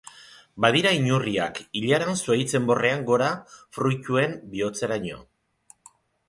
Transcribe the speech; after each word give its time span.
Badira 0.63 0.93
inurriak, 0.99 1.59
ilaran 1.81 2.17
zuhaitz 2.21 2.47
enborrean 2.61 3.05
gora 3.11 3.29
fruituen 3.77 4.35
bihotzeraino. 4.55 5.21